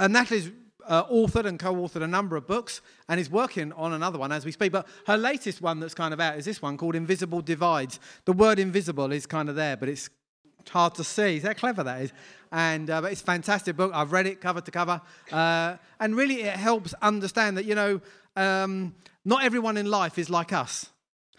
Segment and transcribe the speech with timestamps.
[0.00, 0.50] Uh, Natalie's
[0.86, 4.46] uh, authored and co-authored a number of books and is working on another one as
[4.46, 4.72] we speak.
[4.72, 8.00] But her latest one that's kind of out is this one called Invisible Divides.
[8.24, 10.08] The word invisible is kind of there, but it's
[10.70, 11.36] hard to see.
[11.36, 11.82] Is that clever?
[11.82, 12.12] That is,
[12.50, 13.92] and uh, it's a fantastic book.
[13.94, 18.00] I've read it cover to cover, uh, and really it helps understand that you know
[18.36, 18.94] um,
[19.26, 20.88] not everyone in life is like us.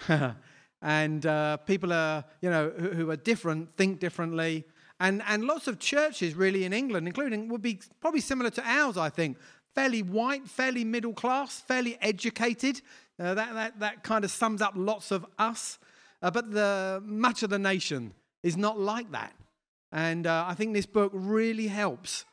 [0.84, 4.66] and uh, people are, you know, who, who, are different, think differently.
[5.02, 8.98] And, and lots of churches, really, in England, including, would be probably similar to ours,
[8.98, 9.38] I think.
[9.74, 12.82] Fairly white, fairly middle class, fairly educated.
[13.20, 15.80] Uh, that, that, that kind of sums up lots of us.
[16.22, 19.34] Uh, but the, much of the nation is not like that.
[19.92, 22.26] And uh, I think this book really helps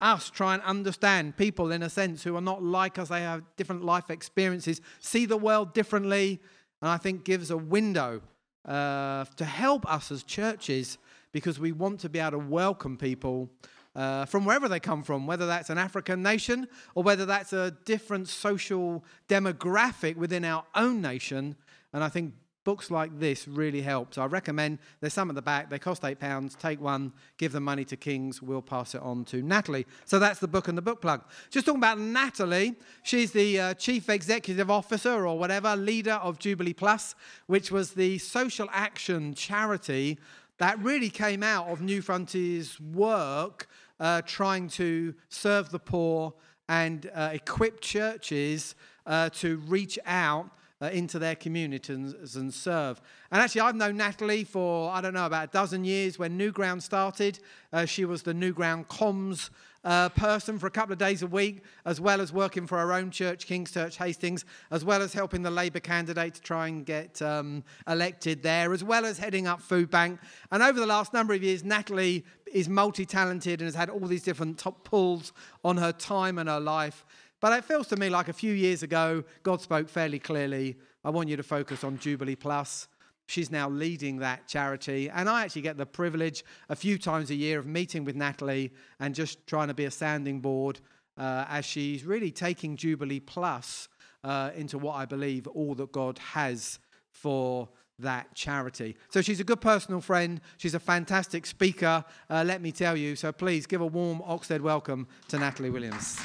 [0.00, 3.10] us try and understand people, in a sense, who are not like us.
[3.10, 6.40] They have different life experiences, see the world differently,
[6.82, 8.22] and I think gives a window
[8.64, 10.98] uh, to help us as churches
[11.32, 13.50] because we want to be able to welcome people
[13.94, 17.72] uh, from wherever they come from, whether that's an African nation or whether that's a
[17.84, 21.56] different social demographic within our own nation.
[21.92, 22.34] And I think
[22.68, 24.12] books like this really help.
[24.12, 25.70] So I recommend there's some at the back.
[25.70, 26.58] They cost £8.
[26.58, 28.42] Take one, give the money to Kings.
[28.42, 29.86] We'll pass it on to Natalie.
[30.04, 31.24] So that's the book and the book plug.
[31.50, 36.74] Just talking about Natalie, she's the uh, Chief Executive Officer or whatever, leader of Jubilee
[36.74, 37.14] Plus,
[37.46, 40.18] which was the social action charity
[40.58, 43.68] that really came out of Newfrontiers' work
[44.00, 46.34] uh, trying to serve the poor
[46.68, 48.74] and uh, equip churches
[49.06, 53.00] uh, to reach out uh, into their communities and serve.
[53.30, 56.82] And actually, I've known Natalie for, I don't know, about a dozen years when Newground
[56.82, 57.40] started.
[57.72, 59.50] Uh, she was the Newground comms
[59.84, 62.92] uh, person for a couple of days a week, as well as working for our
[62.92, 66.84] own church, King's Church Hastings, as well as helping the Labour candidate to try and
[66.84, 70.20] get um, elected there, as well as heading up Food Bank.
[70.50, 74.06] And over the last number of years, Natalie is multi talented and has had all
[74.06, 75.32] these different top pulls
[75.64, 77.04] on her time and her life.
[77.40, 81.10] But it feels to me like a few years ago, God spoke fairly clearly I
[81.10, 82.88] want you to focus on Jubilee Plus.
[83.28, 85.10] She's now leading that charity.
[85.10, 88.72] And I actually get the privilege a few times a year of meeting with Natalie
[89.00, 90.80] and just trying to be a sounding board
[91.18, 93.88] uh, as she's really taking Jubilee Plus
[94.24, 96.78] uh, into what I believe all that God has
[97.10, 97.68] for
[97.98, 98.96] that charity.
[99.10, 100.40] So she's a good personal friend.
[100.56, 103.14] She's a fantastic speaker, uh, let me tell you.
[103.14, 106.18] So please give a warm Oxford welcome to Natalie Williams.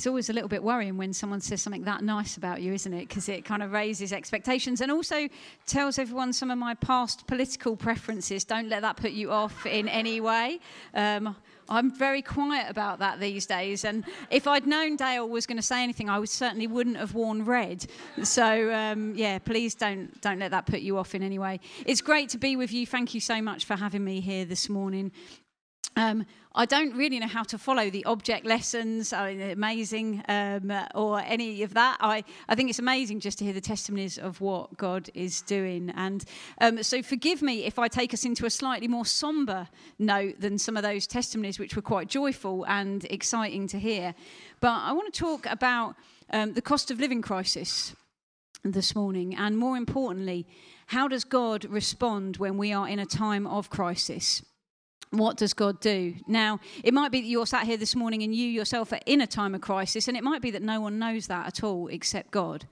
[0.00, 2.94] It's always a little bit worrying when someone says something that nice about you, isn't
[2.94, 3.06] it?
[3.06, 5.28] Because it kind of raises expectations and also
[5.66, 8.42] tells everyone some of my past political preferences.
[8.42, 10.58] Don't let that put you off in any way.
[10.94, 11.36] Um,
[11.68, 13.84] I'm very quiet about that these days.
[13.84, 17.12] And if I'd known Dale was going to say anything, I would certainly wouldn't have
[17.12, 17.84] worn red.
[18.22, 21.60] So um, yeah, please don't don't let that put you off in any way.
[21.84, 22.86] It's great to be with you.
[22.86, 25.12] Thank you so much for having me here this morning.
[25.96, 30.72] Um, I don't really know how to follow the object lessons, I mean, amazing, um,
[30.96, 31.96] or any of that.
[32.00, 35.90] I, I think it's amazing just to hear the testimonies of what God is doing.
[35.90, 36.24] And
[36.60, 39.68] um, so forgive me if I take us into a slightly more somber
[39.98, 44.14] note than some of those testimonies, which were quite joyful and exciting to hear.
[44.60, 45.94] But I want to talk about
[46.32, 47.94] um, the cost of living crisis
[48.64, 50.46] this morning, and more importantly,
[50.86, 54.42] how does God respond when we are in a time of crisis?
[55.10, 56.14] What does God do?
[56.26, 59.20] Now, it might be that you're sat here this morning and you yourself are in
[59.20, 61.88] a time of crisis, and it might be that no one knows that at all
[61.88, 62.66] except God.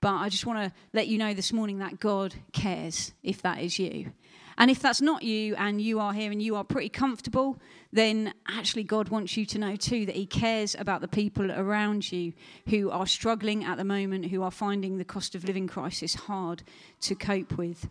[0.00, 3.60] But I just want to let you know this morning that God cares if that
[3.60, 4.12] is you.
[4.58, 7.58] And if that's not you and you are here and you are pretty comfortable,
[7.92, 12.12] then actually God wants you to know too that He cares about the people around
[12.12, 12.32] you
[12.68, 16.62] who are struggling at the moment, who are finding the cost of living crisis hard
[17.00, 17.88] to cope with.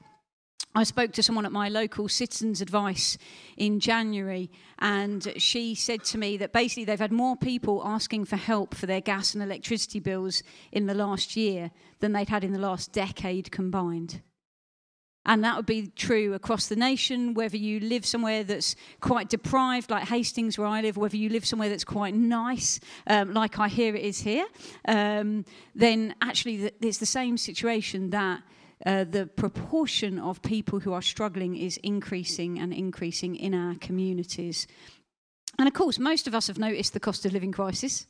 [0.74, 3.18] I spoke to someone at my local citizens advice
[3.58, 4.50] in January,
[4.80, 8.86] and she said to me that basically they've had more people asking for help for
[8.86, 12.94] their gas and electricity bills in the last year than they'd had in the last
[12.94, 14.22] decade combined.
[15.24, 19.92] And that would be true across the nation, whether you live somewhere that's quite deprived,
[19.92, 23.68] like Hastings, where I live, whether you live somewhere that's quite nice, um, like I
[23.68, 24.48] hear it is here,
[24.88, 25.46] um,
[25.76, 28.42] then actually it's the same situation that
[28.86, 34.68] uh, the proportion of people who are struggling is increasing and increasing in our communities.
[35.60, 38.08] And of course, most of us have noticed the cost of living crisis,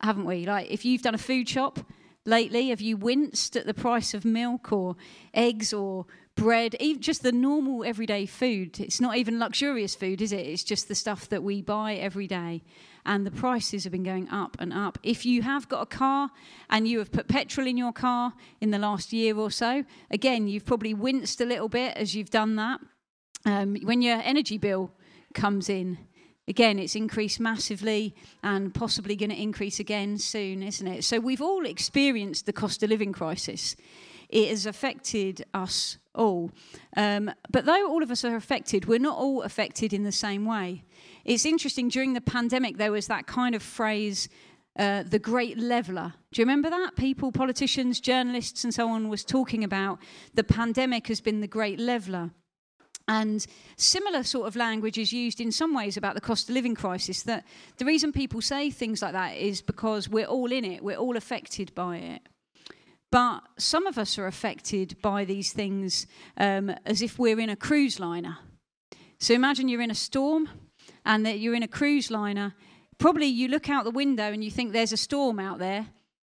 [0.00, 0.46] haven't we?
[0.46, 1.80] Like, if you've done a food shop,
[2.28, 2.68] lately?
[2.68, 4.96] Have you winced at the price of milk or
[5.34, 6.06] eggs or
[6.38, 8.78] bread, even just the normal everyday food?
[8.80, 10.46] It's not even luxurious food, is it?
[10.46, 12.62] It's just the stuff that we buy every day.
[13.04, 14.98] And the prices have been going up and up.
[15.02, 16.30] If you have got a car
[16.70, 20.46] and you have put petrol in your car in the last year or so, again,
[20.46, 22.80] you've probably winced a little bit as you've done that.
[23.44, 24.92] Um, when your energy bill
[25.34, 25.98] comes in,
[26.46, 31.04] again, it's increased massively and possibly going to increase again soon, isn't it?
[31.04, 33.74] So we've all experienced the cost of living crisis.
[34.28, 36.50] It has affected us all.
[36.96, 40.44] Um, but though all of us are affected, we're not all affected in the same
[40.44, 40.84] way.
[41.24, 44.28] It's interesting, during the pandemic, there was that kind of phrase,
[44.78, 46.14] uh, the great leveler.
[46.32, 46.96] Do you remember that?
[46.96, 49.98] People, politicians, journalists, and so on was talking about
[50.34, 52.30] the pandemic has been the great leveler.
[53.10, 53.46] And
[53.76, 57.22] similar sort of language is used in some ways about the cost of living crisis.
[57.22, 57.44] That
[57.78, 61.16] the reason people say things like that is because we're all in it, we're all
[61.16, 62.22] affected by it.
[63.10, 66.06] But some of us are affected by these things
[66.36, 68.38] um, as if we're in a cruise liner.
[69.18, 70.48] So imagine you're in a storm
[71.04, 72.54] and that you're in a cruise liner.
[72.98, 75.86] Probably you look out the window and you think there's a storm out there,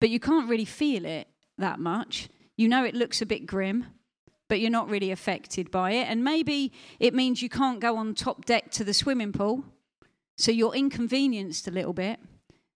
[0.00, 1.28] but you can't really feel it
[1.58, 2.28] that much.
[2.56, 3.86] You know it looks a bit grim
[4.50, 6.08] but you're not really affected by it.
[6.08, 9.64] And maybe it means you can't go on top deck to the swimming pool,
[10.36, 12.18] so you're inconvenienced a little bit,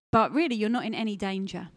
[0.09, 1.67] but really you're not in any danger.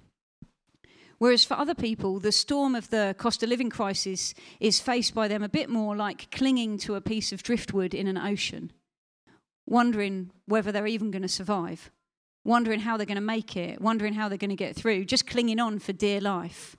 [1.19, 5.27] Whereas for other people, the storm of the cost of living crisis is faced by
[5.27, 8.73] them a bit more like clinging to a piece of driftwood in an ocean,
[9.67, 11.91] wondering whether they're even going to survive,
[12.45, 15.27] wondering how they're going to make it, wondering how they're going to get through, just
[15.27, 16.77] clinging on for dear life.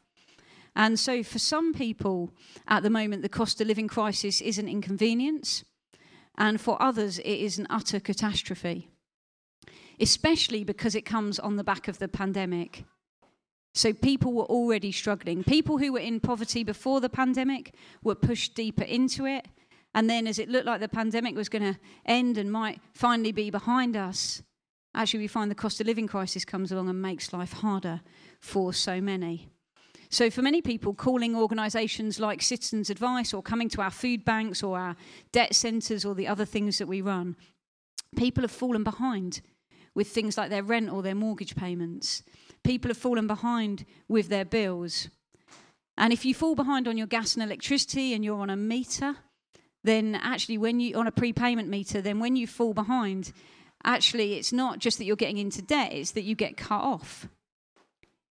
[0.74, 2.32] And so, for some people
[2.66, 5.66] at the moment, the cost of living crisis is an inconvenience,
[6.38, 8.90] and for others, it is an utter catastrophe,
[10.00, 12.86] especially because it comes on the back of the pandemic.
[13.74, 15.44] So, people were already struggling.
[15.44, 19.48] People who were in poverty before the pandemic were pushed deeper into it.
[19.94, 23.32] And then, as it looked like the pandemic was going to end and might finally
[23.32, 24.42] be behind us,
[24.96, 28.02] actually, we find the cost of living crisis comes along and makes life harder
[28.40, 29.50] for so many.
[30.12, 34.64] So, for many people, calling organisations like Citizens Advice or coming to our food banks
[34.64, 34.96] or our
[35.32, 37.36] debt centres or the other things that we run,
[38.16, 39.42] people have fallen behind
[39.94, 42.24] with things like their rent or their mortgage payments.
[42.64, 45.10] People have fallen behind with their bills.
[45.98, 49.18] And if you fall behind on your gas and electricity and you're on a meter,
[49.84, 53.32] then actually, when you on a prepayment meter, then when you fall behind,
[53.84, 57.28] actually, it's not just that you're getting into debt, it's that you get cut off.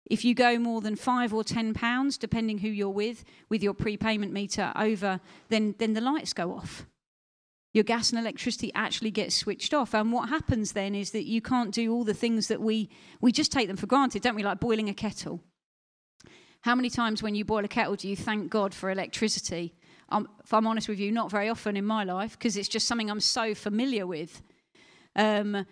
[0.04, 3.74] If you go more than five or ten pounds, depending who you're with, with your
[3.74, 6.86] prepayment meter over, then, then the lights go off.
[7.78, 9.94] Your gas and electricity actually gets switched off.
[9.94, 12.90] And what happens then is that you can't do all the things that we,
[13.20, 14.42] we just take them for granted, don't we?
[14.42, 15.40] Like boiling a kettle.
[16.62, 19.76] How many times when you boil a kettle do you thank God for electricity?
[20.08, 22.88] Um, if I'm honest with you, not very often in my life because it's just
[22.88, 24.42] something I'm so familiar with.
[25.14, 25.64] Um,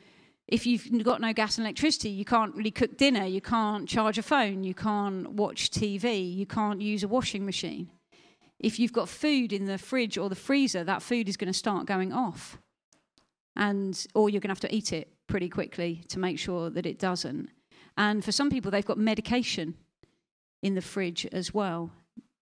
[0.47, 4.17] if you've got no gas and electricity, you can't really cook dinner, you can't charge
[4.17, 7.91] a phone, you can't watch TV, you can't use a washing machine.
[8.59, 11.59] If you've got food in the fridge or the freezer, that food is going to
[11.59, 12.59] start going off.
[13.55, 16.87] And or you're going to have to eat it pretty quickly to make sure that
[16.87, 17.49] it doesn't.
[17.97, 19.75] And for some people they've got medication
[20.63, 21.93] in the fridge as well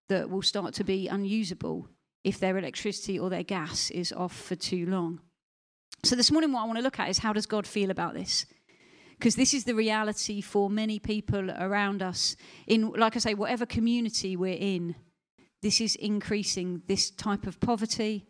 [0.09, 1.89] that will start to be unusable
[2.25, 5.21] if their electricity or their gas is off for too long.
[6.03, 8.15] So, this morning, what I want to look at is how does God feel about
[8.15, 8.47] this?
[9.19, 12.37] Because this is the reality for many people around us,
[12.67, 14.97] in, like I say, whatever community we're in,
[15.65, 18.27] this is increasing this type of poverty.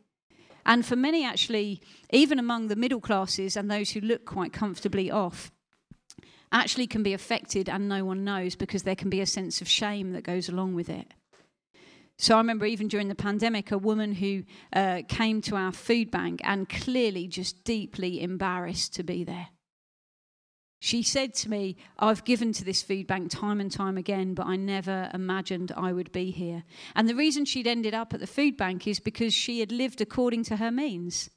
[0.64, 5.10] And for many, actually, even among the middle classes and those who look quite comfortably
[5.10, 5.50] off,
[6.52, 9.68] actually can be affected and no one knows because there can be a sense of
[9.68, 11.12] shame that goes along with it.
[12.18, 16.12] So I remember even during the pandemic, a woman who uh, came to our food
[16.12, 19.48] bank and clearly just deeply embarrassed to be there.
[20.84, 24.44] She said to me, I've given to this food bank time and time again, but
[24.44, 26.64] I never imagined I would be here.
[26.94, 30.02] And the reason she'd ended up at the food bank is because she had lived
[30.02, 31.30] according to her means.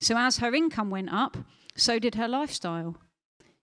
[0.00, 1.36] So as her income went up,
[1.74, 2.96] so did her lifestyle.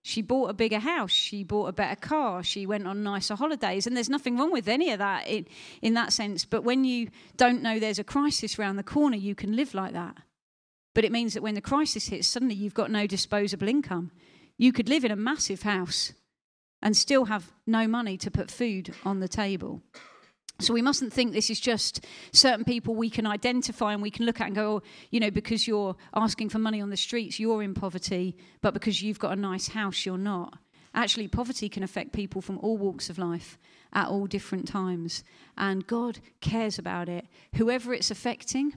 [0.01, 1.12] She bought a bigger house.
[1.12, 2.44] She bought a better car.
[2.44, 3.88] She went on nicer holidays.
[3.88, 5.48] And there's nothing wrong with any of that in,
[5.82, 6.44] in that sense.
[6.44, 9.94] But when you don't know there's a crisis around the corner, you can live like
[9.94, 10.18] that.
[10.94, 14.12] But it means that when the crisis hits, suddenly you've got no disposable income.
[14.57, 16.13] You could live in a massive house
[16.81, 19.81] and still have no money to put food on the table.
[20.60, 24.25] So we mustn't think this is just certain people we can identify and we can
[24.25, 27.39] look at and go, oh, you know, because you're asking for money on the streets,
[27.39, 30.60] you're in poverty, but because you've got a nice house, you're not.
[30.93, 33.57] Actually, poverty can affect people from all walks of life
[33.93, 35.24] at all different times.
[35.57, 38.74] And God cares about it, whoever it's affecting,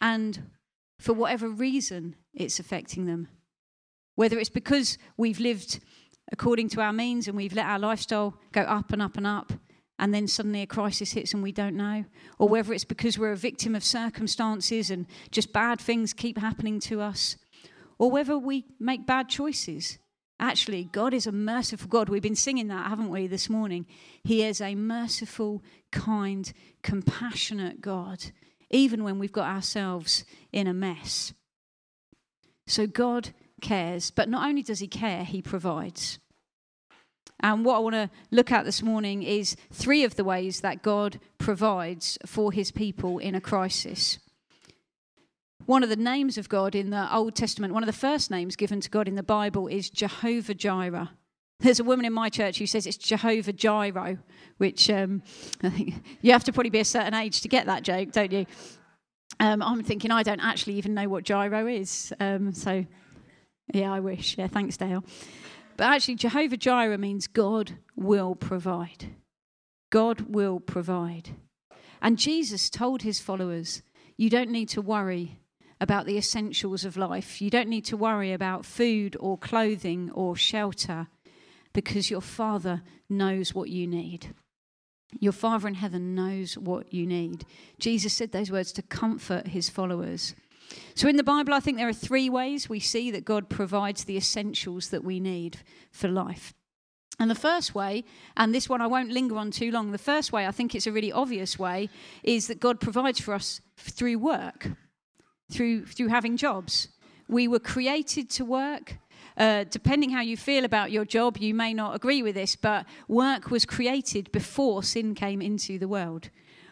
[0.00, 0.50] and
[0.98, 3.28] for whatever reason it's affecting them.
[4.14, 5.80] Whether it's because we've lived
[6.30, 9.52] according to our means and we've let our lifestyle go up and up and up,
[9.98, 12.04] and then suddenly a crisis hits and we don't know,
[12.38, 16.80] or whether it's because we're a victim of circumstances and just bad things keep happening
[16.80, 17.36] to us,
[17.98, 19.98] or whether we make bad choices.
[20.40, 22.08] Actually, God is a merciful God.
[22.08, 23.86] We've been singing that, haven't we, this morning?
[24.24, 26.52] He is a merciful, kind,
[26.82, 28.24] compassionate God,
[28.68, 31.32] even when we've got ourselves in a mess.
[32.66, 36.18] So God cares, but not only does He care, He provides.
[37.42, 40.82] And what I want to look at this morning is three of the ways that
[40.82, 44.18] God provides for his people in a crisis.
[45.66, 48.54] One of the names of God in the Old Testament, one of the first names
[48.54, 51.10] given to God in the Bible is Jehovah Jireh.
[51.58, 54.18] There's a woman in my church who says it's Jehovah Gyro,
[54.58, 55.22] which um,
[56.20, 58.46] you have to probably be a certain age to get that joke, don't you?
[59.40, 62.12] Um, I'm thinking I don't actually even know what gyro is.
[62.20, 62.84] Um, so,
[63.72, 64.36] yeah, I wish.
[64.38, 65.04] Yeah, thanks, Dale.
[65.76, 69.14] But actually, Jehovah Jireh means God will provide.
[69.90, 71.30] God will provide.
[72.00, 73.82] And Jesus told his followers,
[74.16, 75.38] You don't need to worry
[75.80, 77.42] about the essentials of life.
[77.42, 81.08] You don't need to worry about food or clothing or shelter
[81.72, 84.34] because your Father knows what you need.
[85.20, 87.44] Your Father in heaven knows what you need.
[87.78, 90.34] Jesus said those words to comfort his followers.
[90.94, 94.04] So, in the Bible, I think there are three ways we see that God provides
[94.04, 95.58] the essentials that we need
[95.90, 96.54] for life.
[97.18, 98.04] And the first way,
[98.36, 100.86] and this one I won't linger on too long, the first way, I think it's
[100.86, 101.88] a really obvious way,
[102.22, 104.70] is that God provides for us through work,
[105.50, 106.88] through, through having jobs.
[107.28, 108.98] We were created to work.
[109.36, 112.84] Uh, depending how you feel about your job, you may not agree with this, but
[113.08, 116.28] work was created before sin came into the world.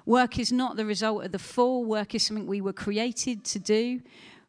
[0.06, 3.58] Work is not the result of the fall, work is something we were created to
[3.58, 4.00] do.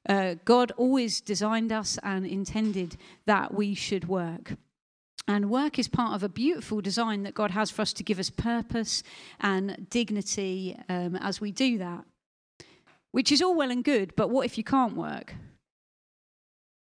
[0.07, 4.53] Uh, God always designed us and intended that we should work.
[5.27, 8.19] And work is part of a beautiful design that God has for us to give
[8.19, 9.03] us purpose
[9.39, 12.05] and dignity um, as we do that.
[13.11, 15.35] Which is all well and good, but what if you can't work?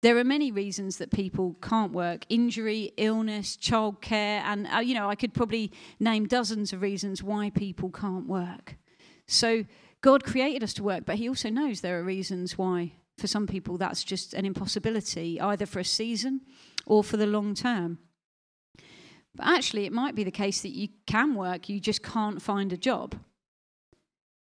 [0.03, 5.09] There are many reasons that people can't work injury, illness, childcare, and uh, you know,
[5.09, 8.75] I could probably name dozens of reasons why people can't work.
[9.27, 9.63] So,
[10.01, 13.47] God created us to work, but He also knows there are reasons why, for some
[13.47, 16.41] people, that's just an impossibility, either for a season
[16.85, 17.99] or for the long term.
[19.33, 22.73] But actually, it might be the case that you can work, you just can't find
[22.73, 23.15] a job.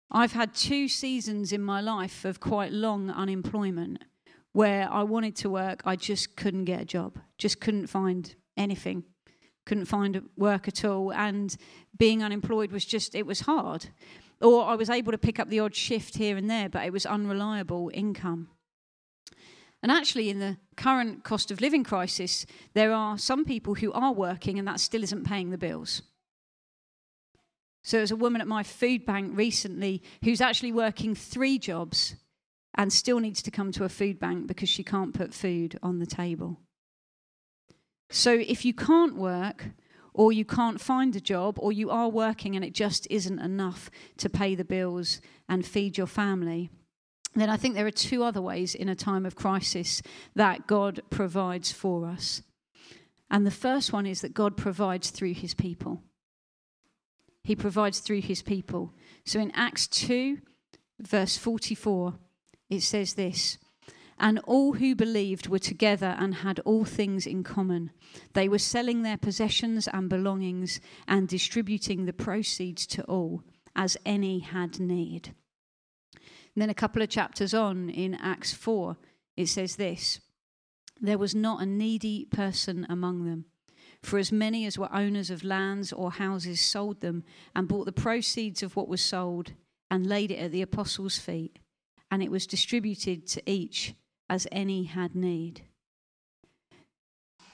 [0.10, 4.06] I've had two seasons in my life of quite long unemployment
[4.54, 9.04] where I wanted to work, I just couldn't get a job, just couldn't find anything,
[9.66, 11.12] couldn't find work at all.
[11.12, 11.56] And
[11.98, 13.88] being unemployed was just, it was hard.
[14.42, 16.94] Or I was able to pick up the odd shift here and there, but it
[16.94, 18.50] was unreliable income.
[19.82, 24.14] And actually, in the current cost of living crisis, there are some people who are
[24.14, 26.04] working and that still isn't paying the bills.
[27.84, 32.16] So, there's a woman at my food bank recently who's actually working three jobs
[32.76, 36.00] and still needs to come to a food bank because she can't put food on
[36.00, 36.60] the table.
[38.10, 39.66] So if you can't work,
[40.14, 43.90] or you can't find a job, or you are working and it just isn't enough
[44.18, 46.70] to pay the bills and feed your family,
[47.36, 50.02] then I think there are two other ways in a time of crisis
[50.36, 52.44] that God provides for us.
[53.32, 56.04] And the first one is that God provides through his people.
[57.44, 58.94] He provides through his people.
[59.26, 60.38] So in Acts 2,
[61.00, 62.14] verse 44,
[62.70, 63.58] it says this
[64.18, 67.92] And all who believed were together and had all things in common.
[68.34, 73.44] They were selling their possessions and belongings and distributing the proceeds to all,
[73.76, 75.34] as any had need.
[76.56, 78.98] And then a couple of chapters on in Acts 4,
[79.36, 80.20] it says this
[81.02, 83.46] There was not a needy person among them.
[84.02, 87.24] For as many as were owners of lands or houses sold them
[87.56, 89.54] and bought the proceeds of what was sold
[89.90, 91.58] and laid it at the apostles' feet
[92.14, 93.96] and it was distributed to each
[94.30, 95.62] as any had need.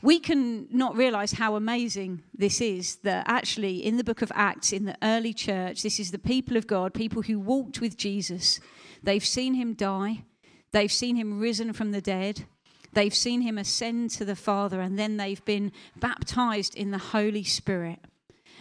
[0.02, 4.74] We can not realize how amazing this is that actually in the book of Acts,
[4.74, 8.60] in the early church, this is the people of God, people who walked with Jesus.
[9.02, 10.26] They've seen him die,
[10.74, 12.44] they've seen him risen from the dead,
[12.92, 17.46] they've seen him ascend to the Father, and then they've been baptized in the Holy
[17.46, 18.00] Spirit.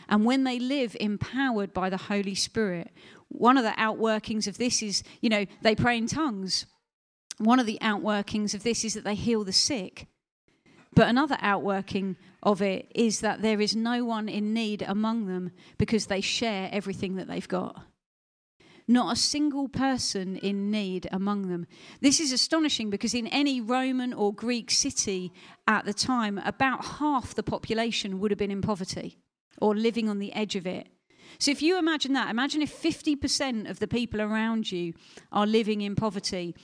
[0.08, 2.90] And when they live empowered by the Holy Spirit,
[3.28, 6.66] one of the outworkings of this is, you know, they pray in tongues.
[7.36, 10.06] One of the outworkings of this is that they heal the sick.
[10.94, 15.52] But another outworking of it is that there is no one in need among them
[15.76, 17.82] because they share everything that they've got.
[18.90, 21.66] Not a single person in need among them.
[22.00, 25.30] This is astonishing because in any Roman or Greek city
[25.66, 29.18] at the time, about half the population would have been in poverty
[29.60, 30.88] or living on the edge of it.
[31.38, 34.94] So if you imagine that, imagine if 50% of the people around you
[35.30, 36.54] are living in poverty.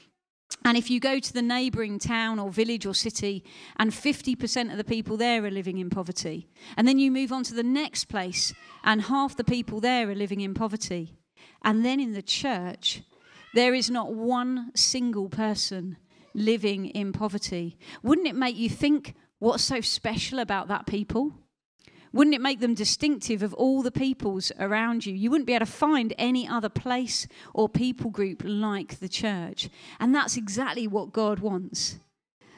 [0.64, 3.44] And if you go to the neighbouring town or village or city,
[3.76, 7.44] and 50% of the people there are living in poverty, and then you move on
[7.44, 11.16] to the next place, and half the people there are living in poverty,
[11.62, 13.02] and then in the church,
[13.54, 15.96] there is not one single person
[16.34, 17.78] living in poverty.
[18.02, 21.32] Wouldn't it make you think what's so special about that people?
[22.14, 25.12] Wouldn't it make them distinctive of all the peoples around you?
[25.12, 29.68] You wouldn't be able to find any other place or people group like the church.
[29.98, 31.98] And that's exactly what God wants.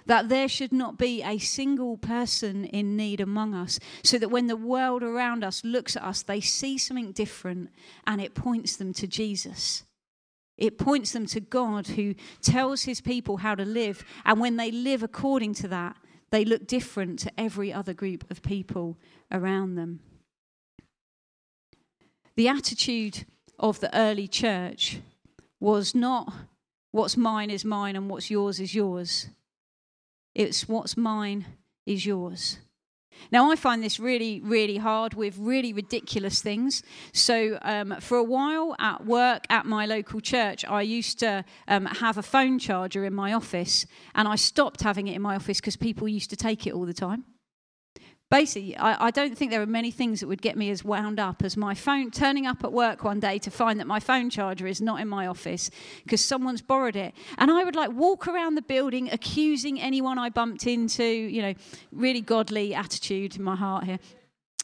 [0.05, 4.47] That there should not be a single person in need among us, so that when
[4.47, 7.71] the world around us looks at us, they see something different
[8.07, 9.85] and it points them to Jesus.
[10.59, 14.05] It points them to God who tells his people how to live.
[14.27, 15.97] And when they live according to that,
[16.31, 18.97] they look different to every other group of people
[19.31, 20.01] around them.
[22.35, 23.25] The attitude
[23.59, 24.99] of the early church
[25.61, 26.33] was not
[26.91, 29.29] what's mine is mine and what's yours is yours.
[30.35, 31.47] It's what's mine
[31.87, 32.59] is yours.
[33.31, 36.83] Now, I find this really, really hard with really ridiculous things.
[37.13, 41.87] So, um, for a while at work at my local church, I used to um,
[41.87, 45.61] have a phone charger in my office, and I stopped having it in my office
[45.61, 47.25] because people used to take it all the time
[48.31, 51.21] basically, I, I, don't think there are many things that would get me as wound
[51.21, 54.31] up as my phone turning up at work one day to find that my phone
[54.31, 55.71] charger is not in my office
[56.03, 57.15] because someone's borrowed it.
[57.39, 61.55] And I would like walk around the building accusing anyone I bumped into, you know,
[61.93, 63.99] really godly attitude in my heart here.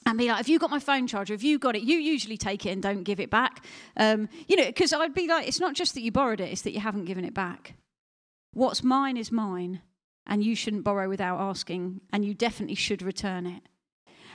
[0.05, 1.33] And be like, have you got my phone charger?
[1.33, 1.83] Have you got it?
[1.83, 3.65] You usually take it and don't give it back.
[3.97, 6.63] Um, you know, because I'd be like, it's not just that you borrowed it, it's
[6.63, 7.75] that you haven't given it back.
[8.53, 9.81] What's mine is mine
[10.27, 13.63] and you shouldn't borrow without asking, and you definitely should return it.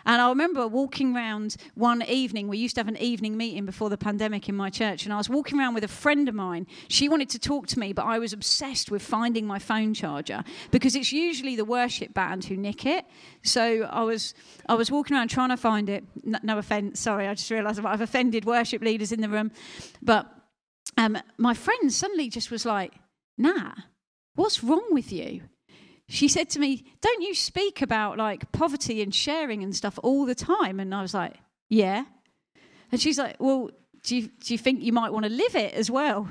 [0.07, 2.47] And I remember walking around one evening.
[2.47, 5.03] We used to have an evening meeting before the pandemic in my church.
[5.03, 6.65] And I was walking around with a friend of mine.
[6.87, 10.45] She wanted to talk to me, but I was obsessed with finding my phone charger
[10.71, 13.03] because it's usually the worship band who nick it.
[13.43, 14.33] So I was,
[14.69, 16.05] I was walking around trying to find it.
[16.23, 19.51] No, no offense, sorry, I just realised I've offended worship leaders in the room.
[20.01, 20.31] But
[20.95, 22.93] um, my friend suddenly just was like,
[23.37, 23.73] nah,
[24.35, 25.41] what's wrong with you?
[26.09, 30.25] She said to me, Don't you speak about like poverty and sharing and stuff all
[30.25, 30.79] the time?
[30.79, 31.35] And I was like,
[31.69, 32.05] Yeah.
[32.91, 33.71] And she's like, Well,
[34.03, 36.29] do you, do you think you might want to live it as well?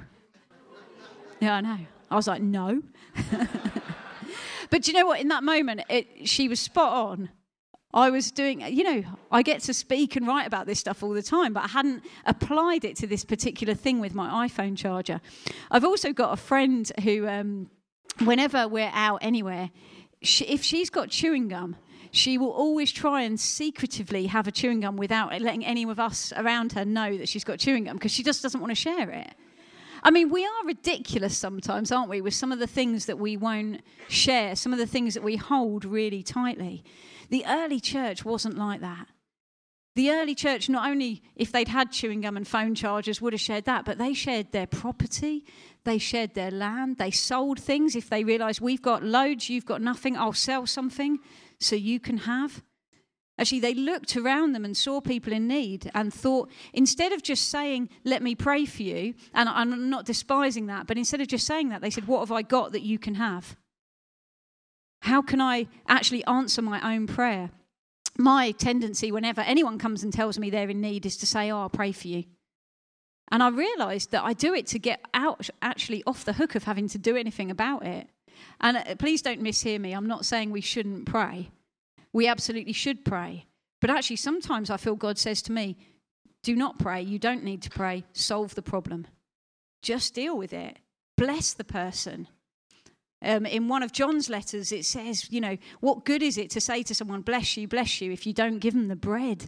[1.41, 1.79] yeah, I know.
[2.11, 2.83] I was like, No.
[4.71, 5.21] but do you know what?
[5.21, 7.29] In that moment, it, she was spot on.
[7.93, 11.11] I was doing, you know, I get to speak and write about this stuff all
[11.15, 15.21] the time, but I hadn't applied it to this particular thing with my iPhone charger.
[15.71, 17.71] I've also got a friend who um,
[18.21, 19.71] whenever we're out anywhere,
[20.23, 21.77] she, if she's got chewing gum,
[22.11, 26.33] she will always try and secretively have a chewing gum without letting any of us
[26.37, 29.11] around her know that she's got chewing gum because she just doesn't want to share
[29.11, 29.35] it.
[30.03, 33.37] I mean, we are ridiculous sometimes, aren't we, with some of the things that we
[33.37, 36.85] won't share, some of the things that we hold really tightly.
[37.29, 39.09] The early church wasn't like that.
[39.97, 43.41] The early church, not only if they'd had chewing gum and phone chargers, would have
[43.41, 45.47] shared that, but they shared their property,
[45.85, 47.97] they shared their land, they sold things.
[47.97, 51.19] If they realised we've got loads, you've got nothing, I'll sell something
[51.59, 52.63] so you can have.
[53.39, 57.49] Actually, they looked around them and saw people in need and thought, instead of just
[57.49, 61.47] saying, Let me pray for you, and I'm not despising that, but instead of just
[61.47, 63.57] saying that, they said, What have I got that you can have?
[65.01, 67.51] How can I actually answer my own prayer?
[68.19, 71.61] My tendency whenever anyone comes and tells me they're in need is to say, Oh,
[71.61, 72.25] I'll pray for you.
[73.31, 76.65] And I realized that I do it to get out actually off the hook of
[76.65, 78.09] having to do anything about it.
[78.61, 79.93] And uh, please don't mishear me.
[79.93, 81.51] I'm not saying we shouldn't pray.
[82.13, 83.47] We absolutely should pray.
[83.81, 85.77] But actually, sometimes I feel God says to me,
[86.43, 87.03] Do not pray.
[87.03, 88.05] You don't need to pray.
[88.13, 89.07] Solve the problem.
[89.83, 90.79] Just deal with it.
[91.17, 92.29] Bless the person.
[93.23, 96.61] Um, in one of John's letters, it says, you know, what good is it to
[96.61, 99.47] say to someone, bless you, bless you, if you don't give them the bread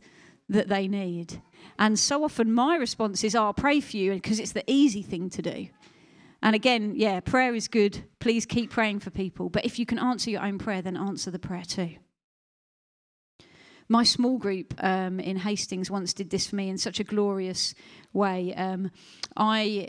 [0.49, 1.43] that they need?
[1.79, 5.29] And so often my response is, I'll pray for you because it's the easy thing
[5.31, 5.69] to do.
[6.43, 8.05] And again, yeah, prayer is good.
[8.21, 9.49] Please keep praying for people.
[9.49, 11.97] But if you can answer your own prayer, then answer the prayer too.
[13.89, 17.75] My small group um, in Hastings once did this for me in such a glorious
[18.13, 18.55] way.
[18.55, 18.91] Um,
[19.37, 19.89] I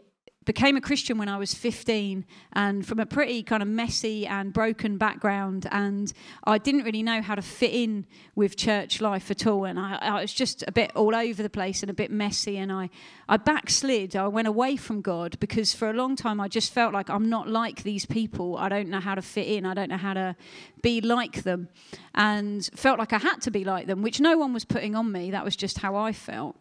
[0.49, 4.51] became a Christian when I was 15 and from a pretty kind of messy and
[4.51, 5.67] broken background.
[5.71, 6.11] And
[6.43, 9.65] I didn't really know how to fit in with church life at all.
[9.65, 12.57] And I, I was just a bit all over the place and a bit messy.
[12.57, 12.89] And I,
[13.27, 14.15] I backslid.
[14.15, 17.29] I went away from God because for a long time I just felt like I'm
[17.29, 18.57] not like these people.
[18.57, 19.67] I don't know how to fit in.
[19.67, 20.35] I don't know how to
[20.81, 21.69] be like them.
[22.15, 25.11] And felt like I had to be like them, which no one was putting on
[25.11, 25.29] me.
[25.29, 26.55] That was just how I felt.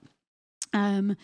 [0.75, 1.17] Um,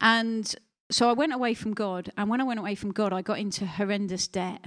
[0.00, 0.52] and
[0.90, 3.38] so I went away from God, and when I went away from God, I got
[3.38, 4.64] into horrendous debt.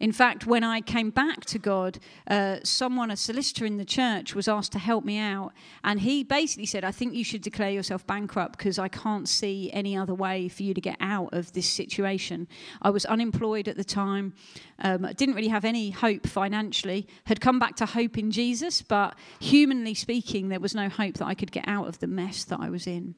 [0.00, 4.34] In fact, when I came back to God, uh, someone, a solicitor in the church,
[4.34, 5.52] was asked to help me out.
[5.84, 9.70] And he basically said, I think you should declare yourself bankrupt because I can't see
[9.74, 12.48] any other way for you to get out of this situation.
[12.80, 14.32] I was unemployed at the time,
[14.78, 19.14] um, didn't really have any hope financially, had come back to hope in Jesus, but
[19.38, 22.58] humanly speaking, there was no hope that I could get out of the mess that
[22.58, 23.16] I was in.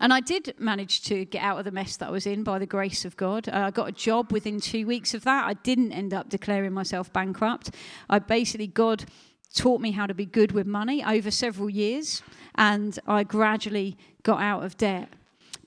[0.00, 2.58] And I did manage to get out of the mess that I was in by
[2.58, 3.48] the grace of God.
[3.48, 5.46] Uh, I got a job within two weeks of that.
[5.46, 7.70] I didn't end up declaring myself bankrupt.
[8.10, 9.04] I basically, God
[9.54, 12.22] taught me how to be good with money over several years,
[12.56, 15.08] and I gradually got out of debt.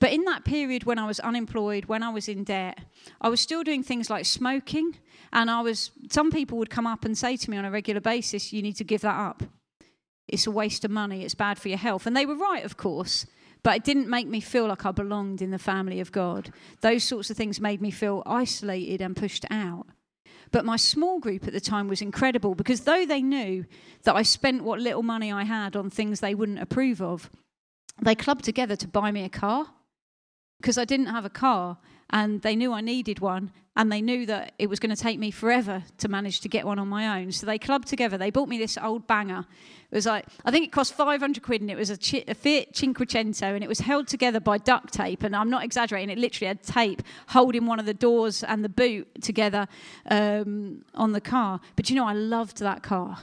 [0.00, 2.78] But in that period when I was unemployed, when I was in debt,
[3.20, 4.96] I was still doing things like smoking.
[5.32, 8.00] And I was, some people would come up and say to me on a regular
[8.00, 9.42] basis, you need to give that up.
[10.26, 11.24] It's a waste of money.
[11.24, 12.06] It's bad for your health.
[12.06, 13.26] And they were right, of course.
[13.62, 16.52] But it didn't make me feel like I belonged in the family of God.
[16.80, 19.86] Those sorts of things made me feel isolated and pushed out.
[20.50, 23.64] But my small group at the time was incredible because though they knew
[24.04, 27.30] that I spent what little money I had on things they wouldn't approve of,
[28.00, 29.66] they clubbed together to buy me a car
[30.60, 31.78] because I didn't have a car
[32.10, 35.20] and they knew I needed one and they knew that it was going to take
[35.20, 37.30] me forever to manage to get one on my own.
[37.30, 38.18] So they clubbed together.
[38.18, 39.46] They bought me this old banger.
[39.92, 42.34] It was like, I think it cost 500 quid and it was a, Ch- a
[42.34, 45.22] Fiat Cinquecento and it was held together by duct tape.
[45.22, 48.68] And I'm not exaggerating, it literally had tape holding one of the doors and the
[48.68, 49.68] boot together
[50.10, 51.60] um, on the car.
[51.76, 53.20] But you know, I loved that car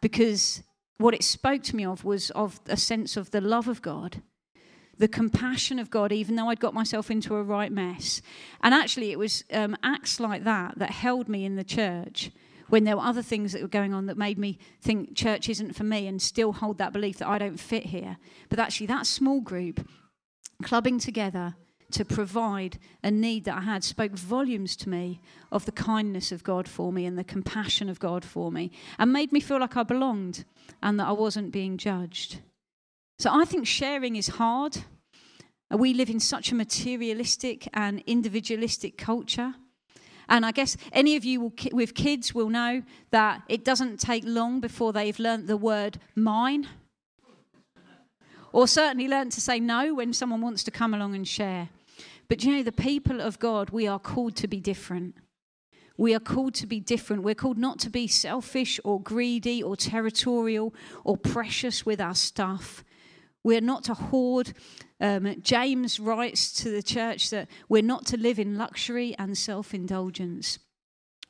[0.00, 0.62] because
[0.98, 4.22] what it spoke to me of was of a sense of the love of God
[5.00, 8.20] the compassion of God, even though I'd got myself into a right mess.
[8.62, 12.30] And actually, it was um, acts like that that held me in the church
[12.68, 15.74] when there were other things that were going on that made me think church isn't
[15.74, 18.18] for me and still hold that belief that I don't fit here.
[18.50, 19.88] But actually, that small group
[20.62, 21.54] clubbing together
[21.92, 26.44] to provide a need that I had spoke volumes to me of the kindness of
[26.44, 29.78] God for me and the compassion of God for me and made me feel like
[29.78, 30.44] I belonged
[30.82, 32.40] and that I wasn't being judged.
[33.20, 34.78] So I think sharing is hard.
[35.70, 39.56] Uh, we live in such a materialistic and individualistic culture.
[40.30, 44.58] And I guess any of you with kids will know that it doesn't take long
[44.58, 46.66] before they've learnt the word mine.
[48.54, 51.68] Or certainly learnt to say no when someone wants to come along and share.
[52.26, 55.14] But you know, the people of God, we are called to be different.
[55.98, 57.22] We are called to be different.
[57.22, 60.72] We're called not to be selfish or greedy or territorial
[61.04, 62.82] or precious with our stuff.
[63.42, 64.52] We're not to hoard.
[65.00, 69.72] Um, James writes to the church that we're not to live in luxury and self
[69.72, 70.58] indulgence.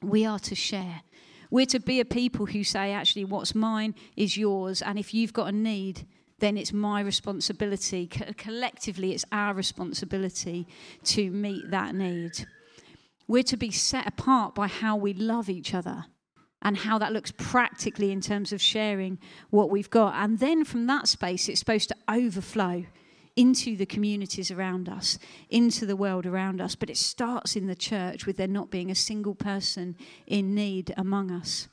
[0.03, 1.03] We are to share.
[1.51, 4.83] We're to be a people who say, actually, what's mine is yours.
[4.83, 6.07] And if you've got a need,
[6.39, 8.07] then it's my responsibility.
[8.07, 10.67] Co- collectively, it's our responsibility
[11.05, 12.47] to meet that need.
[13.29, 16.07] We're to be set apart by how we love each other
[16.63, 19.19] and how that looks practically in terms of sharing
[19.51, 20.15] what we've got.
[20.15, 22.85] And then from that space, it's supposed to overflow
[23.37, 25.19] into the communities around us,
[25.49, 26.75] into the world around us.
[26.75, 29.97] But it starts in the church with there not being a single person
[30.27, 31.69] in need among us.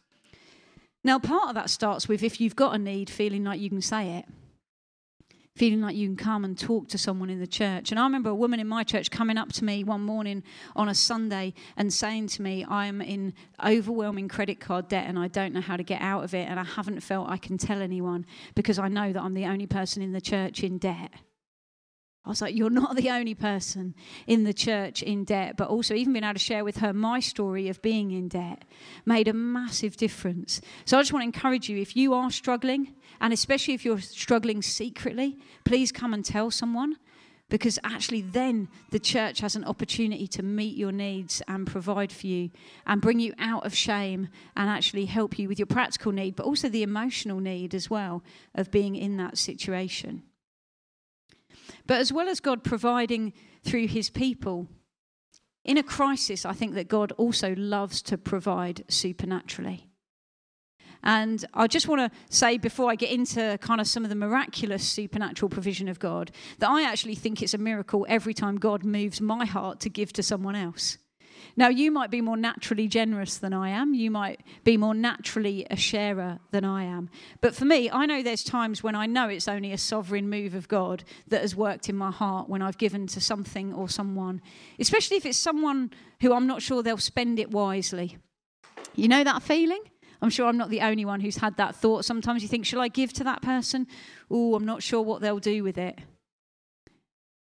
[1.04, 3.82] Now, part of that starts with if you've got a need, feeling like you can
[3.82, 4.26] say it
[5.58, 7.92] feeling like you can come and talk to someone in the church.
[7.92, 10.44] And I remember a woman in my church coming up to me one morning
[10.76, 13.34] on a Sunday and saying to me, I am in
[13.66, 16.48] overwhelming credit card debt and I don't know how to get out of it.
[16.48, 19.68] And I haven't felt I can tell anyone because I know that I'm the only
[19.68, 21.12] person in the church in debt.
[22.28, 23.96] I was like, You're not the only person
[24.28, 27.22] in the church in debt, but also even being able to share with her my
[27.22, 28.66] story of being in debt
[29.06, 30.60] made a massive difference.
[30.84, 34.00] So I just want to encourage you if you are struggling, and especially if you're
[34.00, 36.98] struggling secretly, please come and tell someone
[37.50, 42.28] because actually then the church has an opportunity to meet your needs and provide for
[42.28, 42.50] you
[42.86, 46.46] and bring you out of shame and actually help you with your practical need but
[46.46, 48.22] also the emotional need as well
[48.54, 50.24] of being in that situation
[51.86, 54.68] but as well as God providing through his people,
[55.64, 59.87] in a crisis, I think that God also loves to provide supernaturally.
[61.04, 64.16] And I just want to say before I get into kind of some of the
[64.16, 68.84] miraculous supernatural provision of God, that I actually think it's a miracle every time God
[68.84, 70.98] moves my heart to give to someone else.
[71.56, 73.96] Now, you might be more naturally generous than I am.
[73.96, 77.10] You might be more naturally a sharer than I am.
[77.42, 80.54] But for me, I know there's times when I know it's only a sovereign move
[80.54, 84.40] of God that has worked in my heart when I've given to something or someone,
[84.80, 88.18] especially if it's someone who I'm not sure they'll spend it wisely.
[88.96, 89.82] You know that feeling?
[90.22, 92.06] I'm sure I'm not the only one who's had that thought.
[92.06, 93.88] Sometimes you think, shall I give to that person?
[94.30, 96.00] Oh, I'm not sure what they'll do with it.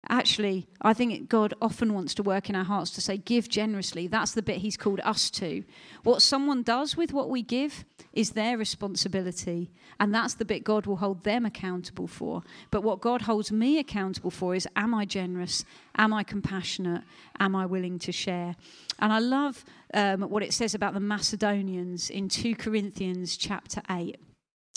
[0.10, 4.08] Actually, I think God often wants to work in our hearts to say, give generously.
[4.08, 5.64] That's the bit He's called us to.
[6.04, 7.84] What someone does with what we give
[8.14, 9.70] is their responsibility.
[10.00, 12.44] And that's the bit God will hold them accountable for.
[12.72, 15.66] But what God holds me accountable for is am I generous?
[15.98, 17.04] Am I compassionate?
[17.40, 18.56] Am I willing to share?
[19.00, 24.18] And I love um, what it says about the Macedonians in 2 Corinthians chapter 8.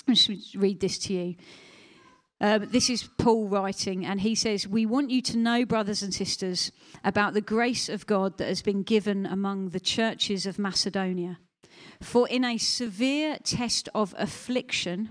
[0.09, 1.37] I'll just read this to you.
[2.43, 6.15] Um, this is Paul writing, and he says, We want you to know, brothers and
[6.15, 6.73] sisters,
[7.05, 11.39] about the grace of God that has been given among the churches of Macedonia.
[12.01, 15.11] For in a severe test of affliction,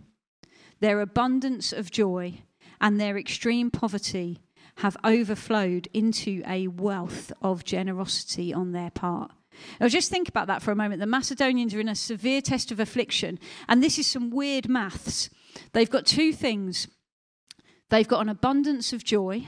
[0.79, 2.41] their abundance of joy
[2.81, 4.39] and their extreme poverty
[4.77, 9.31] have overflowed into a wealth of generosity on their part.
[9.79, 11.01] Now, just think about that for a moment.
[11.01, 15.29] The Macedonians are in a severe test of affliction, and this is some weird maths.
[15.73, 16.87] They've got two things
[17.89, 19.47] They've got an abundance of joy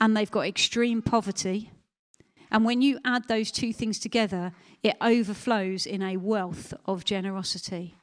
[0.00, 1.70] and they've got extreme poverty.
[2.50, 7.96] And when you add those two things together, it overflows in a wealth of generosity.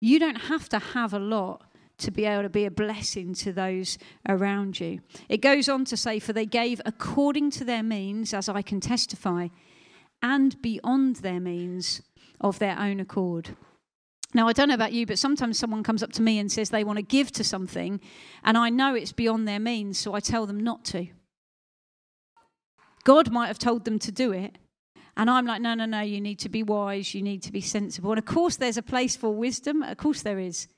[0.00, 1.64] You don't have to have a lot
[1.98, 5.00] to be able to be a blessing to those around you.
[5.28, 8.80] It goes on to say, For they gave according to their means, as I can
[8.80, 9.48] testify,
[10.22, 12.02] and beyond their means
[12.40, 13.56] of their own accord.
[14.34, 16.70] Now, I don't know about you, but sometimes someone comes up to me and says
[16.70, 18.00] they want to give to something,
[18.42, 21.08] and I know it's beyond their means, so I tell them not to.
[23.04, 24.56] God might have told them to do it,
[25.16, 27.60] and I'm like, no, no, no, you need to be wise, you need to be
[27.60, 28.12] sensible.
[28.12, 30.68] And of course, there's a place for wisdom, of course, there is.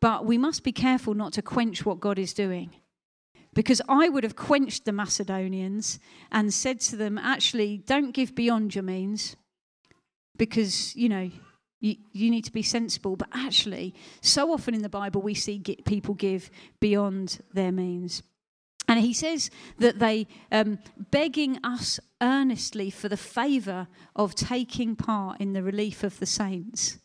[0.00, 2.70] But we must be careful not to quench what God is doing.
[3.54, 5.98] Because I would have quenched the Macedonians
[6.30, 9.36] and said to them, actually, don't give beyond your means.
[10.36, 11.30] Because, you know,
[11.80, 13.16] you, you need to be sensible.
[13.16, 18.22] But actually, so often in the Bible, we see people give beyond their means.
[18.88, 20.78] And he says that they um,
[21.10, 26.98] begging us earnestly for the favour of taking part in the relief of the saints.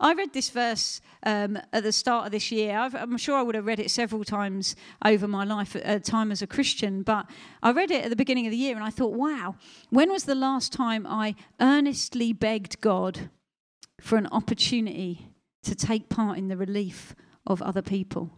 [0.00, 2.76] I read this verse um, at the start of this year.
[2.76, 6.32] i am sure I would have read it several times over my life, uh, time
[6.32, 7.30] as a Christian, but
[7.62, 9.54] I read it at the beginning of the year and I thought, wow,
[9.90, 13.30] when was the last time I earnestly begged God
[14.00, 15.30] for an opportunity
[15.62, 17.14] to take part in the relief
[17.46, 18.30] of other people,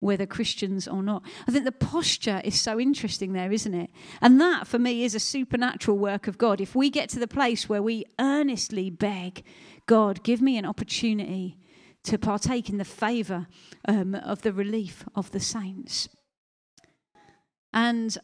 [0.00, 1.22] whether Christians or not.
[1.46, 3.90] I think the posture is so interesting there, isn't it?
[4.20, 6.60] And that, for me, is a supernatural work of God.
[6.60, 9.42] If we get to the place where we earnestly beg,
[9.86, 11.58] God, give me an opportunity
[12.04, 13.46] to partake in the favour
[13.86, 16.08] um, of the relief of the saints.
[17.72, 18.16] And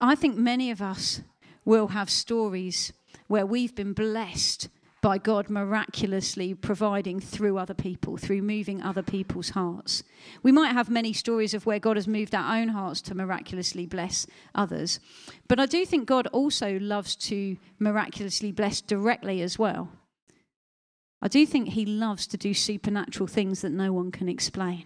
[0.00, 1.22] I think many of us
[1.64, 2.92] will have stories
[3.28, 4.68] where we've been blessed
[5.02, 10.02] by God miraculously providing through other people, through moving other people's hearts.
[10.42, 13.86] We might have many stories of where God has moved our own hearts to miraculously
[13.86, 15.00] bless others.
[15.48, 19.90] But I do think God also loves to miraculously bless directly as well.
[21.22, 24.84] I do think He loves to do supernatural things that no one can explain.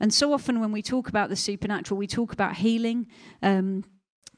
[0.00, 3.06] And so often, when we talk about the supernatural, we talk about healing,
[3.42, 3.84] um,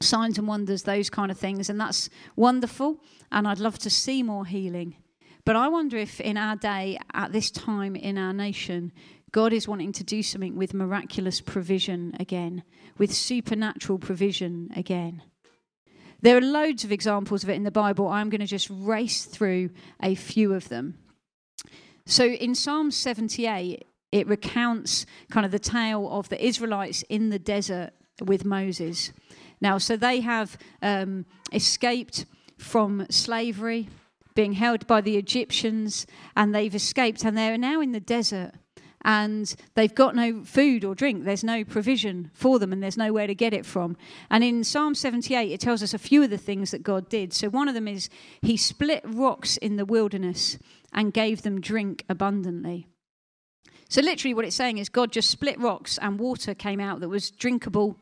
[0.00, 1.70] signs and wonders, those kind of things.
[1.70, 2.98] And that's wonderful.
[3.32, 4.96] And I'd love to see more healing.
[5.44, 8.92] But I wonder if in our day, at this time in our nation,
[9.32, 12.62] God is wanting to do something with miraculous provision again,
[12.98, 15.22] with supernatural provision again.
[16.22, 18.08] There are loads of examples of it in the Bible.
[18.08, 19.70] I'm going to just race through
[20.02, 20.98] a few of them.
[22.06, 27.38] So in Psalm 78, it recounts kind of the tale of the Israelites in the
[27.38, 27.90] desert
[28.24, 29.12] with Moses.
[29.60, 32.26] Now, so they have um, escaped
[32.58, 33.88] from slavery,
[34.34, 38.52] being held by the Egyptians, and they've escaped, and they're now in the desert.
[39.02, 41.24] And they've got no food or drink.
[41.24, 43.96] There's no provision for them, and there's nowhere to get it from.
[44.30, 47.32] And in Psalm 78, it tells us a few of the things that God did.
[47.32, 48.10] So one of them is
[48.42, 50.58] He split rocks in the wilderness
[50.92, 52.88] and gave them drink abundantly.
[53.88, 57.08] So, literally, what it's saying is God just split rocks and water came out that
[57.08, 57.96] was drinkable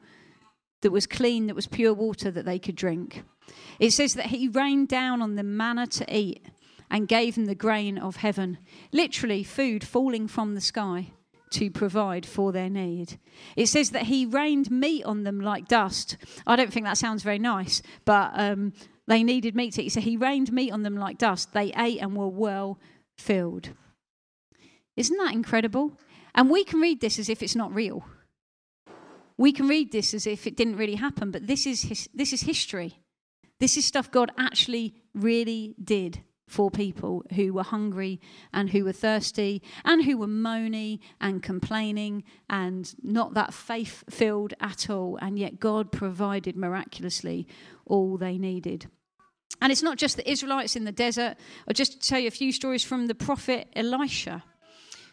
[0.84, 3.24] that was clean, that was pure water that they could drink.
[3.80, 6.46] It says that he rained down on them manna to eat
[6.90, 8.58] and gave them the grain of heaven.
[8.92, 11.12] Literally, food falling from the sky
[11.52, 13.18] to provide for their need.
[13.56, 16.16] It says that he rained meat on them like dust.
[16.46, 18.74] I don't think that sounds very nice, but um,
[19.06, 19.90] they needed meat to eat.
[19.90, 21.52] So he rained meat on them like dust.
[21.54, 22.78] They ate and were well
[23.16, 23.70] filled.
[24.96, 25.98] Isn't that incredible?
[26.34, 28.04] And we can read this as if it's not real.
[29.36, 32.32] We can read this as if it didn't really happen, but this is, his, this
[32.32, 33.00] is history.
[33.60, 38.20] This is stuff God actually really did for people who were hungry
[38.52, 44.54] and who were thirsty and who were moany and complaining and not that faith filled
[44.60, 45.18] at all.
[45.20, 47.46] And yet God provided miraculously
[47.86, 48.86] all they needed.
[49.60, 51.36] And it's not just the Israelites in the desert.
[51.66, 54.44] I'll just tell you a few stories from the prophet Elisha.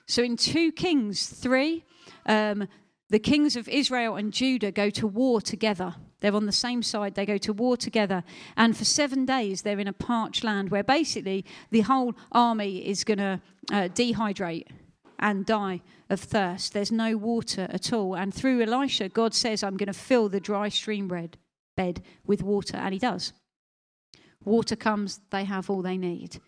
[0.07, 1.86] So in 2 Kings 3,
[2.25, 2.67] um,
[3.12, 5.95] the kings of Israel and Judah go to war together.
[6.21, 8.24] They're on the same side, they go to war together.
[8.56, 13.04] And for seven days, they're in a parched land where basically the whole army is
[13.04, 14.67] going to uh, dehydrate
[15.19, 16.74] and die of thirst.
[16.74, 18.15] There's no water at all.
[18.15, 21.38] And through Elisha, God says, I'm going to fill the dry stream bed,
[21.76, 22.78] bed with water.
[22.78, 23.34] And he does.
[24.45, 26.39] Water comes, they have all they need.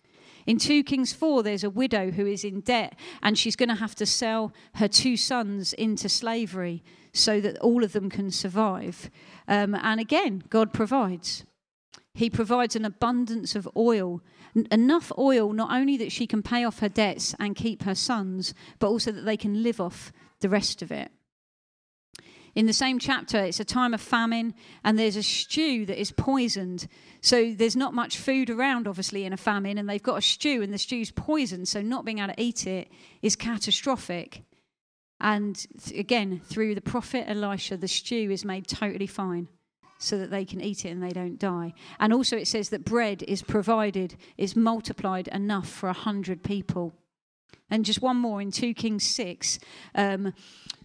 [0.46, 3.74] In 2 Kings 4, there's a widow who is in debt and she's going to
[3.74, 9.10] have to sell her two sons into slavery so that all of them can survive.
[9.48, 11.44] Um, and again, God provides.
[12.12, 14.20] He provides an abundance of oil,
[14.56, 17.94] N- enough oil not only that she can pay off her debts and keep her
[17.94, 21.10] sons, but also that they can live off the rest of it.
[22.54, 26.12] In the same chapter, it's a time of famine, and there's a stew that is
[26.12, 26.86] poisoned.
[27.20, 30.62] So there's not much food around, obviously, in a famine, and they've got a stew,
[30.62, 32.88] and the stew's poisoned, so not being able to eat it
[33.22, 34.44] is catastrophic.
[35.20, 39.48] And again, through the prophet Elisha, the stew is made totally fine
[39.98, 41.72] so that they can eat it and they don't die.
[41.98, 46.92] And also, it says that bread is provided, is multiplied enough for a hundred people.
[47.70, 49.58] And just one more in 2 Kings 6.
[49.94, 50.34] Um,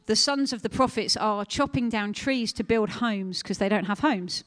[0.10, 3.86] the sons of the prophets are chopping down trees to build homes because they don't
[3.86, 4.44] have homes.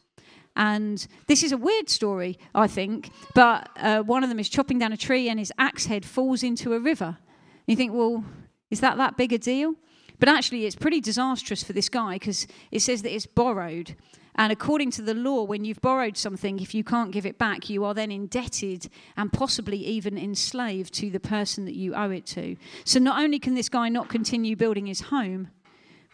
[0.56, 4.80] And this is a weird story, I think, but uh, one of them is chopping
[4.80, 7.16] down a tree and his axe head falls into a river.
[7.16, 8.24] And you think, well,
[8.72, 9.76] is that that big a deal?
[10.18, 13.94] But actually, it's pretty disastrous for this guy because it says that it's borrowed.
[14.34, 17.68] And according to the law, when you've borrowed something, if you can't give it back,
[17.68, 22.24] you are then indebted and possibly even enslaved to the person that you owe it
[22.26, 22.56] to.
[22.84, 25.48] So not only can this guy not continue building his home,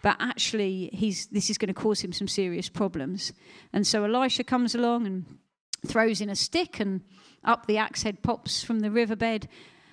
[0.02, 3.32] but actually he's, this is going to cause him some serious problems.
[3.72, 5.38] And so Elisha comes along and
[5.86, 7.02] throws in a stick, and
[7.44, 9.48] up the axe head pops from the riverbed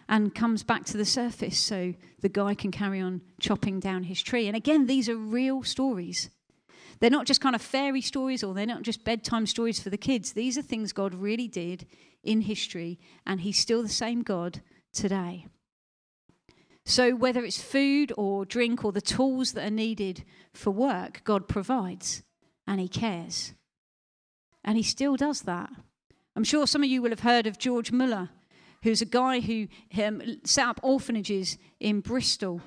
[0.10, 4.22] and comes back to the surface so the guy can carry on chopping down his
[4.22, 4.48] tree.
[4.48, 6.30] And again, these are real stories.
[7.00, 9.98] They're not just kind of fairy stories or they're not just bedtime stories for the
[9.98, 10.34] kids.
[10.34, 11.86] These are things God really did
[12.24, 14.62] in history, and He's still the same God
[14.94, 15.48] today.
[16.86, 21.48] So, whether it's food or drink or the tools that are needed for work, God
[21.48, 22.24] provides
[22.68, 23.54] and He cares.
[24.64, 25.70] And He still does that.
[26.36, 28.30] I'm sure some of you will have heard of George Muller,
[28.84, 29.68] who's a guy who
[30.02, 32.62] um, set up orphanages in Bristol.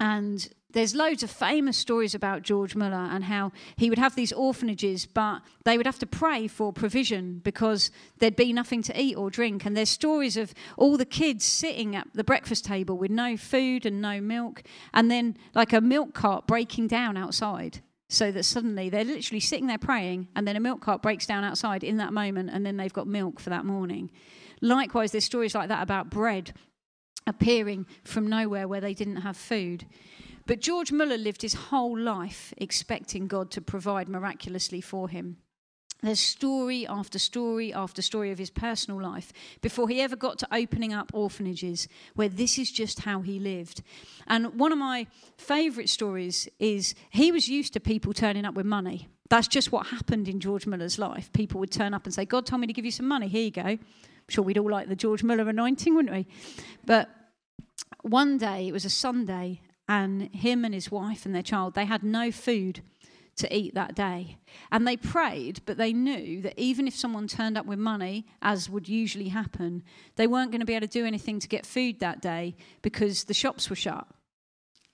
[0.00, 4.32] And there's loads of famous stories about George Muller and how he would have these
[4.32, 9.16] orphanages, but they would have to pray for provision because there'd be nothing to eat
[9.16, 9.64] or drink.
[9.64, 13.86] And there's stories of all the kids sitting at the breakfast table with no food
[13.86, 17.80] and no milk, and then like a milk cart breaking down outside.
[18.10, 21.44] So that suddenly they're literally sitting there praying, and then a milk cart breaks down
[21.44, 24.10] outside in that moment, and then they've got milk for that morning.
[24.60, 26.52] Likewise, there's stories like that about bread
[27.26, 29.86] appearing from nowhere where they didn't have food.
[30.48, 35.36] But George Muller lived his whole life expecting God to provide miraculously for him.
[36.02, 39.30] There's story after story after story of his personal life
[39.60, 43.82] before he ever got to opening up orphanages where this is just how he lived.
[44.26, 45.06] And one of my
[45.36, 49.06] favourite stories is he was used to people turning up with money.
[49.28, 51.30] That's just what happened in George Muller's life.
[51.34, 53.44] People would turn up and say, God told me to give you some money, here
[53.44, 53.62] you go.
[53.62, 53.80] I'm
[54.30, 56.26] sure we'd all like the George Muller anointing, wouldn't we?
[56.86, 57.10] But
[58.00, 61.86] one day, it was a Sunday, and him and his wife and their child, they
[61.86, 62.82] had no food
[63.36, 64.36] to eat that day.
[64.70, 68.68] And they prayed, but they knew that even if someone turned up with money, as
[68.68, 69.82] would usually happen,
[70.16, 73.24] they weren't going to be able to do anything to get food that day because
[73.24, 74.06] the shops were shut.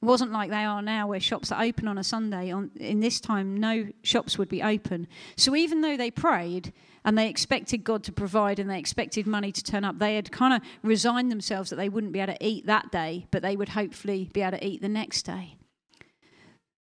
[0.05, 2.53] It wasn't like they are now, where shops are open on a Sunday.
[2.53, 5.09] On, in this time, no shops would be open.
[5.35, 6.75] So even though they prayed
[7.07, 10.31] and they expected God to provide and they expected money to turn up, they had
[10.31, 13.57] kind of resigned themselves that they wouldn't be able to eat that day, but they
[13.57, 15.57] would hopefully be able to eat the next day.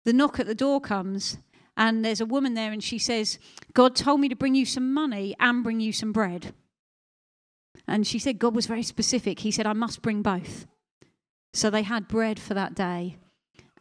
[0.05, 1.39] The knock at the door comes,
[1.75, 3.37] and there's a woman there, and she says,
[3.73, 6.53] God told me to bring you some money and bring you some bread.
[7.85, 9.39] And she said God was very specific.
[9.39, 10.67] He said, I must bring both.
[11.53, 13.17] So they had bread for that day,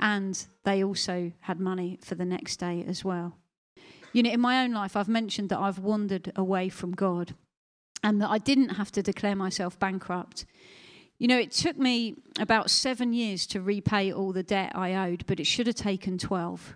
[0.01, 3.37] and they also had money for the next day as well.
[4.13, 7.35] You know, in my own life, I've mentioned that I've wandered away from God
[8.03, 10.47] and that I didn't have to declare myself bankrupt.
[11.19, 15.27] You know, it took me about seven years to repay all the debt I owed,
[15.27, 16.75] but it should have taken 12.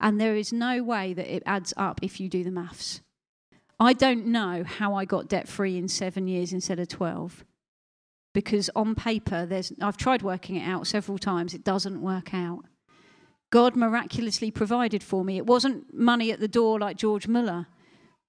[0.00, 3.00] And there is no way that it adds up if you do the maths.
[3.78, 7.44] I don't know how I got debt free in seven years instead of 12.
[8.32, 12.64] Because on paper, there's, I've tried working it out several times, it doesn't work out.
[13.50, 15.36] God miraculously provided for me.
[15.36, 17.66] It wasn't money at the door like George Muller,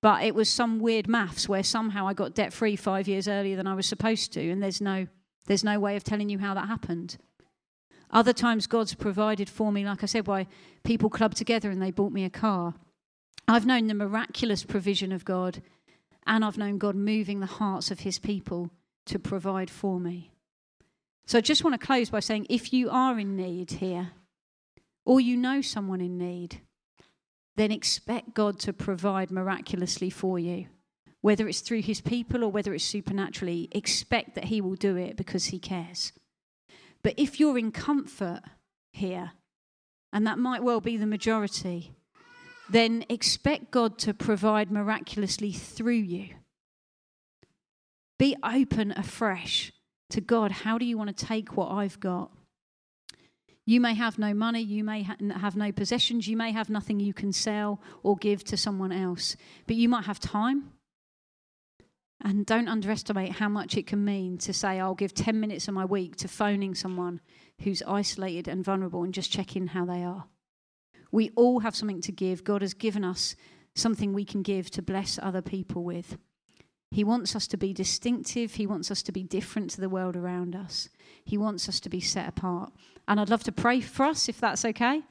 [0.01, 3.55] but it was some weird maths where somehow I got debt free five years earlier
[3.55, 5.07] than I was supposed to, and there's no,
[5.45, 7.15] there's no way of telling you how that happened.
[8.11, 10.47] Other times, God's provided for me, like I said, why
[10.83, 12.73] people clubbed together and they bought me a car.
[13.47, 15.61] I've known the miraculous provision of God,
[16.27, 18.71] and I've known God moving the hearts of his people
[19.05, 20.31] to provide for me.
[21.25, 24.11] So I just want to close by saying if you are in need here,
[25.05, 26.61] or you know someone in need,
[27.55, 30.67] then expect God to provide miraculously for you.
[31.21, 35.15] Whether it's through his people or whether it's supernaturally, expect that he will do it
[35.15, 36.11] because he cares.
[37.01, 38.41] But if you're in comfort
[38.91, 39.31] here,
[40.11, 41.95] and that might well be the majority,
[42.69, 46.29] then expect God to provide miraculously through you.
[48.23, 49.73] Be open afresh
[50.09, 50.49] to God.
[50.49, 52.31] How do you want to take what I've got?
[53.65, 57.01] You may have no money, you may ha- have no possessions, you may have nothing
[57.01, 59.35] you can sell or give to someone else,
[59.67, 60.71] but you might have time.
[62.21, 65.73] And don't underestimate how much it can mean to say, I'll give 10 minutes of
[65.73, 67.19] my week to phoning someone
[67.63, 70.29] who's isolated and vulnerable and just checking how they are.
[71.11, 72.45] We all have something to give.
[72.45, 73.35] God has given us
[73.75, 76.17] something we can give to bless other people with.
[76.93, 78.53] He wants us to be distinctive.
[78.53, 80.89] He wants us to be different to the world around us.
[81.25, 82.71] He wants us to be set apart.
[83.07, 85.01] And I'd love to pray for us if that's okay.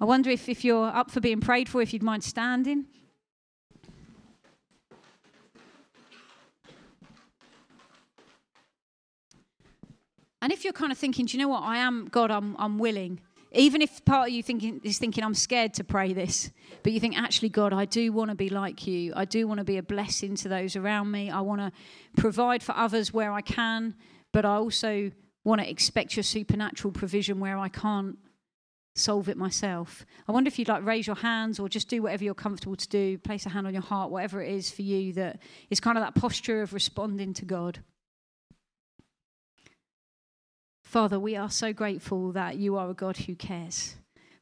[0.00, 2.86] I wonder if, if you're up for being prayed for, if you'd mind standing.
[10.42, 11.62] And if you're kind of thinking, do you know what?
[11.62, 13.20] I am, God, I'm, I'm willing.
[13.52, 16.50] Even if part of you thinking, is thinking, I'm scared to pray this,
[16.82, 19.12] but you think, actually, God, I do want to be like you.
[19.16, 21.30] I do want to be a blessing to those around me.
[21.30, 21.72] I want to
[22.16, 23.96] provide for others where I can,
[24.32, 25.10] but I also
[25.42, 28.16] want to expect your supernatural provision where I can't
[28.94, 30.04] solve it myself.
[30.28, 32.88] I wonder if you'd like raise your hands or just do whatever you're comfortable to
[32.88, 35.40] do, place a hand on your heart, whatever it is for you that
[35.70, 37.82] is kind of that posture of responding to God.
[40.90, 43.94] Father, we are so grateful that you are a God who cares.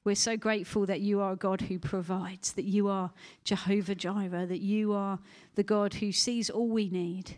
[0.03, 3.13] We're so grateful that you are a God who provides, that you are
[3.45, 5.19] Jehovah Jireh, that you are
[5.57, 7.37] the God who sees all we need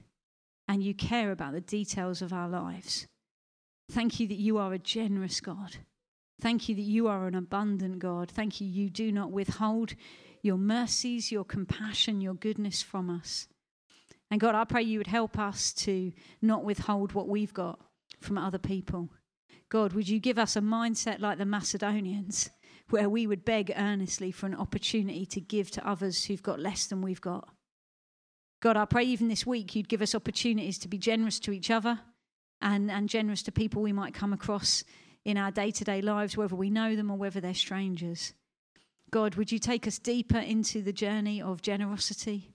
[0.69, 3.09] and you care about the details of our lives.
[3.91, 5.79] Thank you that you are a generous God.
[6.41, 8.31] Thank you that you are an abundant God.
[8.31, 9.97] Thank you, you do not withhold
[10.41, 13.49] your mercies, your compassion, your goodness from us.
[14.31, 17.81] And God, I pray you would help us to not withhold what we've got
[18.21, 19.11] from other people.
[19.69, 22.51] God, would you give us a mindset like the Macedonians,
[22.91, 26.87] where we would beg earnestly for an opportunity to give to others who've got less
[26.87, 27.49] than we've got?
[28.61, 31.71] God, I pray even this week you'd give us opportunities to be generous to each
[31.71, 32.01] other
[32.61, 34.85] and, and generous to people we might come across
[35.25, 38.35] in our day to day lives, whether we know them or whether they're strangers.
[39.11, 42.55] God, would you take us deeper into the journey of generosity?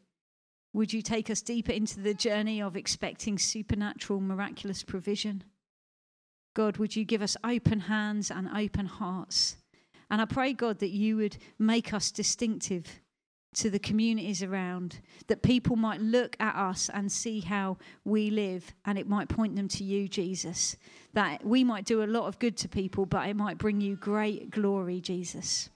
[0.73, 5.43] Would you take us deeper into the journey of expecting supernatural, miraculous provision?
[6.55, 9.57] God, would you give us open hands and open hearts?
[10.09, 13.01] And I pray, God, that you would make us distinctive
[13.55, 18.73] to the communities around, that people might look at us and see how we live,
[18.85, 20.75] and it might point them to you, Jesus.
[21.13, 23.95] That we might do a lot of good to people, but it might bring you
[23.95, 25.69] great glory, Jesus.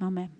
[0.00, 0.30] Amen.